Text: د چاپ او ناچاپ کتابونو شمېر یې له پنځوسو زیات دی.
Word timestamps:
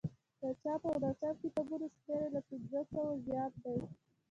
د 0.39 0.43
چاپ 0.61 0.81
او 0.89 0.95
ناچاپ 1.03 1.35
کتابونو 1.43 1.85
شمېر 1.95 2.21
یې 2.25 2.31
له 2.33 2.41
پنځوسو 2.47 3.01
زیات 3.27 3.53
دی. 3.63 3.77